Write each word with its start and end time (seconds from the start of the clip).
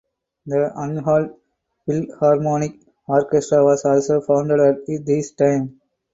The 0.47 0.73
Anhalt 0.79 1.37
Philharmonic 1.85 2.73
Orchestra 3.07 3.63
was 3.63 3.85
also 3.85 4.19
founded 4.19 4.59
at 4.59 5.05
this 5.05 5.31
time. 5.33 5.79